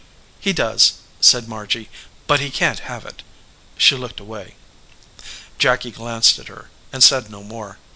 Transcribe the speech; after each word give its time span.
"He 0.39 0.51
does," 0.51 0.93
said 1.19 1.47
Margy, 1.47 1.87
"but 2.25 2.39
he 2.39 2.49
can 2.49 2.75
t 2.75 2.83
have 2.85 3.05
it." 3.05 3.21
She 3.77 3.93
looked 3.95 4.19
away. 4.19 4.55
Jacky 5.59 5.91
glanced 5.91 6.39
at 6.39 6.47
her, 6.47 6.71
and 6.91 7.03
said 7.03 7.29
no 7.29 7.43
more. 7.43 7.77